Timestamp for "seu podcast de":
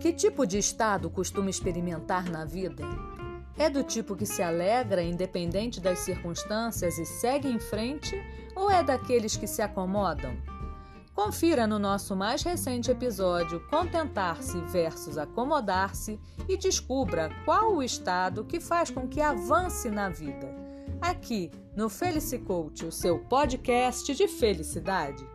22.92-24.26